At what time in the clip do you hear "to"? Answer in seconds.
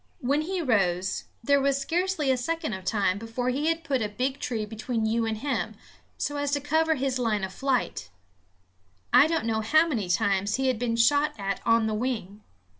6.53-6.59